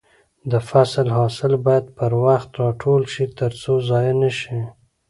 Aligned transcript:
د 0.51 0.53
فصل 0.69 1.07
حاصل 1.17 1.53
باید 1.65 1.85
پر 1.97 2.11
وخت 2.25 2.49
راټول 2.61 3.01
شي 3.13 3.25
ترڅو 3.37 3.73
ضايع 3.89 4.13
نشي. 4.23 4.59